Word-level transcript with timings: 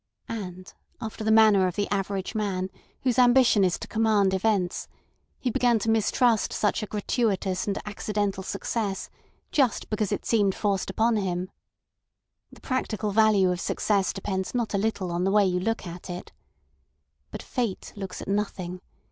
And 0.27 0.73
after 0.99 1.23
the 1.23 1.29
manner 1.29 1.67
of 1.67 1.75
the 1.75 1.87
average 1.91 2.33
man, 2.33 2.71
whose 3.01 3.19
ambition 3.19 3.63
is 3.63 3.77
to 3.77 3.87
command 3.87 4.33
events, 4.33 4.87
he 5.37 5.51
began 5.51 5.77
to 5.77 5.91
mistrust 5.91 6.51
such 6.51 6.81
a 6.81 6.87
gratuitous 6.87 7.67
and 7.67 7.77
accidental 7.85 8.41
success—just 8.41 9.91
because 9.91 10.11
it 10.11 10.25
seemed 10.25 10.55
forced 10.55 10.89
upon 10.89 11.17
him. 11.17 11.51
The 12.51 12.61
practical 12.61 13.11
value 13.11 13.51
of 13.51 13.61
success 13.61 14.11
depends 14.11 14.55
not 14.55 14.73
a 14.73 14.79
little 14.79 15.11
on 15.11 15.23
the 15.23 15.31
way 15.31 15.45
you 15.45 15.59
look 15.59 15.85
at 15.85 16.09
it. 16.09 16.31
But 17.29 17.43
Fate 17.43 17.93
looks 17.95 18.23
at 18.23 18.27
nothing. 18.27 18.81